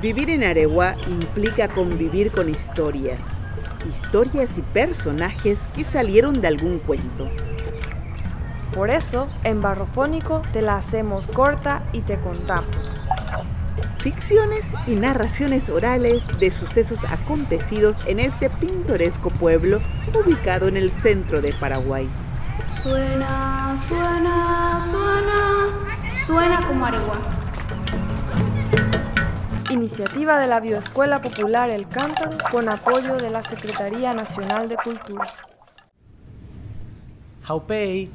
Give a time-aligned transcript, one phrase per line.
[0.00, 3.20] Vivir en Areguá implica convivir con historias,
[3.86, 7.28] historias y personajes que salieron de algún cuento.
[8.72, 12.74] Por eso, en Barrofónico te la hacemos corta y te contamos.
[13.98, 19.82] Ficciones y narraciones orales de sucesos acontecidos en este pintoresco pueblo
[20.14, 22.08] ubicado en el centro de Paraguay.
[22.82, 27.39] Suena, suena, suena, suena como Areguá.
[29.70, 35.28] Iniciativa de la Bioescuela Popular El Cántaro con apoyo de la Secretaría Nacional de Cultura.
[37.44, 38.10] Jaupei,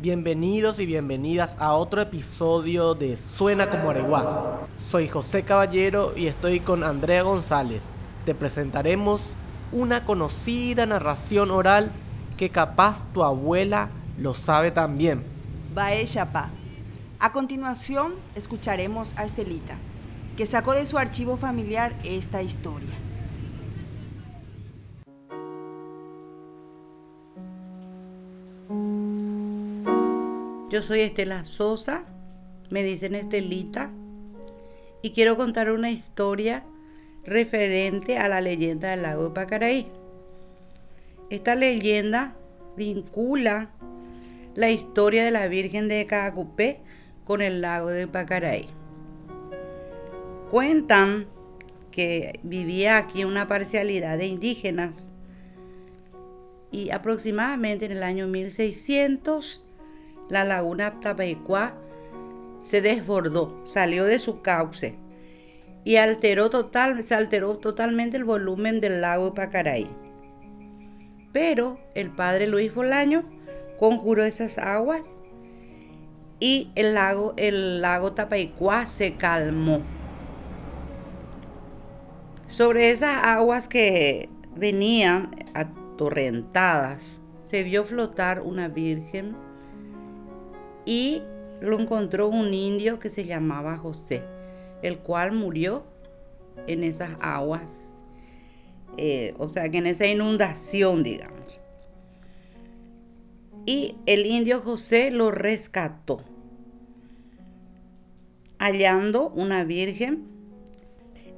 [0.00, 4.60] bienvenidos y bienvenidas a otro episodio de Suena como Areguá.
[4.78, 7.82] Soy José Caballero y estoy con Andrea González.
[8.24, 9.22] Te presentaremos
[9.72, 11.90] una conocida narración oral
[12.36, 15.24] que capaz tu abuela lo sabe también.
[15.74, 16.50] Bae Chapá.
[17.18, 19.76] A continuación escucharemos a Estelita
[20.36, 22.88] que sacó de su archivo familiar esta historia.
[30.70, 32.04] Yo soy Estela Sosa,
[32.70, 33.90] me dicen Estelita,
[35.02, 36.64] y quiero contar una historia
[37.24, 39.86] referente a la leyenda del lago de Pacaraí.
[41.28, 42.36] Esta leyenda
[42.76, 43.70] vincula
[44.54, 46.80] la historia de la Virgen de Cacupé
[47.24, 48.68] con el lago de Pacaraí.
[50.52, 51.28] Cuentan
[51.90, 55.08] que vivía aquí una parcialidad de indígenas
[56.70, 59.64] y aproximadamente en el año 1600
[60.28, 61.74] la laguna Tapaicuá
[62.60, 64.98] se desbordó, salió de su cauce
[65.84, 69.88] y alteró total, se alteró totalmente el volumen del lago de Pacaraí.
[71.32, 73.24] Pero el padre Luis Bolaño
[73.78, 75.18] conjuró esas aguas
[76.40, 80.01] y el lago, el lago Tapaicuá se calmó.
[82.52, 89.34] Sobre esas aguas que venían atorrentadas, se vio flotar una virgen
[90.84, 91.22] y
[91.62, 94.22] lo encontró un indio que se llamaba José,
[94.82, 95.84] el cual murió
[96.66, 97.88] en esas aguas,
[98.98, 101.58] eh, o sea que en esa inundación, digamos.
[103.64, 106.22] Y el indio José lo rescató,
[108.58, 110.31] hallando una virgen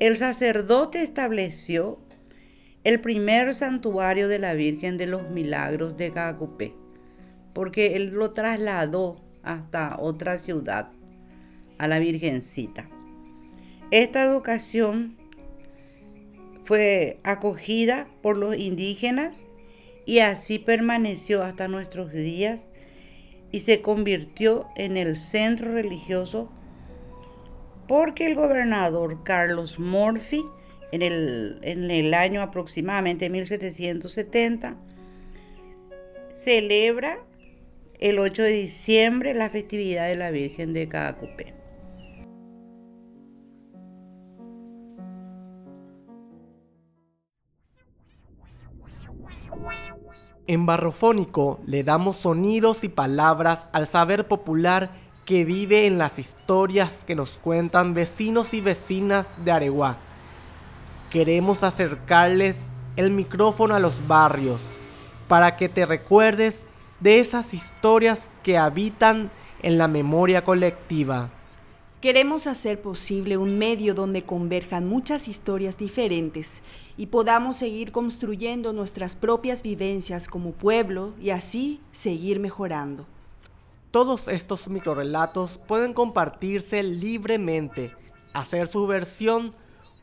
[0.00, 1.98] el sacerdote estableció
[2.84, 6.72] el primer santuario de la Virgen de los Milagros de Cacupé,
[7.52, 10.90] porque él lo trasladó hasta otra ciudad,
[11.78, 12.86] a la Virgencita.
[13.90, 15.18] Esta educación
[16.64, 19.46] fue acogida por los indígenas
[20.06, 22.70] y así permaneció hasta nuestros días
[23.50, 26.50] y se convirtió en el centro religioso
[27.90, 30.44] porque el gobernador Carlos Morphy,
[30.92, 34.76] en el, en el año aproximadamente 1770,
[36.32, 37.18] celebra
[37.98, 41.52] el 8 de diciembre la festividad de la Virgen de Cacupé.
[50.46, 57.04] En Barrofónico le damos sonidos y palabras al saber popular que vive en las historias
[57.04, 59.96] que nos cuentan vecinos y vecinas de Areguá.
[61.08, 62.56] Queremos acercarles
[62.96, 64.60] el micrófono a los barrios
[65.28, 66.64] para que te recuerdes
[66.98, 69.30] de esas historias que habitan
[69.62, 71.30] en la memoria colectiva.
[72.00, 76.60] Queremos hacer posible un medio donde converjan muchas historias diferentes
[76.96, 83.06] y podamos seguir construyendo nuestras propias vivencias como pueblo y así seguir mejorando.
[83.90, 87.92] Todos estos microrelatos pueden compartirse libremente,
[88.32, 89.52] hacer su versión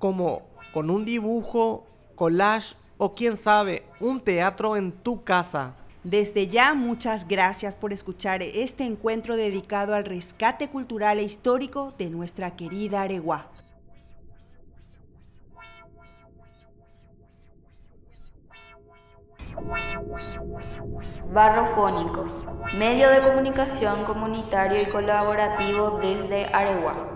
[0.00, 0.42] como
[0.72, 1.86] con un dibujo,
[2.16, 5.76] collage o quién sabe, un teatro en tu casa.
[6.02, 12.10] Desde ya muchas gracias por escuchar este encuentro dedicado al rescate cultural e histórico de
[12.10, 13.50] nuestra querida Areguá.
[21.32, 22.24] Barrofónico,
[22.78, 27.15] medio de comunicación comunitario y colaborativo desde Areguá.